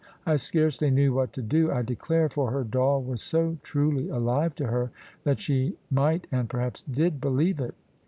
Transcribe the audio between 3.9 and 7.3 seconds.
alive to her, that she might and perhaps did